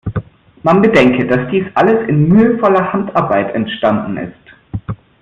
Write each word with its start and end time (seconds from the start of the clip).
Man 0.63 0.81
bedenke, 0.81 1.27
dass 1.27 1.51
dies 1.51 1.65
alles 1.75 2.09
in 2.09 2.27
mühevoller 2.27 2.91
Handarbeit 2.91 3.53
entstanden 3.53 4.17
ist. 4.17 4.95